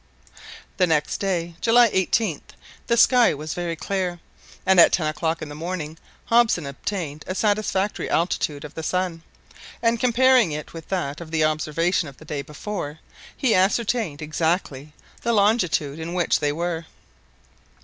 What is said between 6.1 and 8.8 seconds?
Hobson obtained a satisfactory altitude of